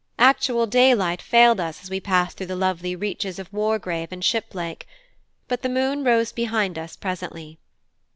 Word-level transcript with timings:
Actual 0.17 0.65
daylight 0.65 1.21
failed 1.21 1.59
us 1.59 1.83
as 1.83 1.91
we 1.91 1.99
passed 1.99 2.35
through 2.35 2.47
the 2.47 2.55
lovely 2.55 2.95
reaches 2.95 3.37
of 3.37 3.53
Wargrave 3.53 4.11
and 4.11 4.23
Shiplake; 4.25 4.87
but 5.47 5.61
the 5.61 5.69
moon 5.69 6.03
rose 6.03 6.31
behind 6.31 6.79
us 6.79 6.95
presently. 6.95 7.59